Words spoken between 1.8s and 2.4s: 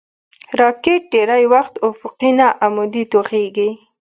افقي